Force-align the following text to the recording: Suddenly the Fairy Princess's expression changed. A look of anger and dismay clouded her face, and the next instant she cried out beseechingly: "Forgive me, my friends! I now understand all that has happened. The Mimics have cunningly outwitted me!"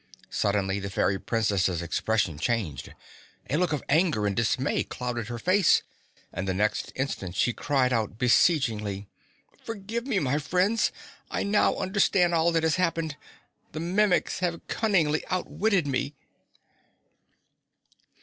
Suddenly 0.31 0.79
the 0.79 0.89
Fairy 0.89 1.19
Princess's 1.19 1.83
expression 1.83 2.39
changed. 2.39 2.91
A 3.51 3.57
look 3.57 3.71
of 3.71 3.83
anger 3.87 4.25
and 4.25 4.35
dismay 4.35 4.83
clouded 4.83 5.27
her 5.27 5.37
face, 5.37 5.83
and 6.33 6.47
the 6.47 6.55
next 6.55 6.91
instant 6.95 7.35
she 7.35 7.53
cried 7.53 7.93
out 7.93 8.17
beseechingly: 8.17 9.07
"Forgive 9.63 10.07
me, 10.07 10.17
my 10.17 10.39
friends! 10.39 10.91
I 11.29 11.43
now 11.43 11.75
understand 11.75 12.33
all 12.33 12.51
that 12.53 12.63
has 12.63 12.77
happened. 12.77 13.15
The 13.73 13.79
Mimics 13.79 14.39
have 14.39 14.67
cunningly 14.67 15.23
outwitted 15.27 15.85
me!" 15.85 16.15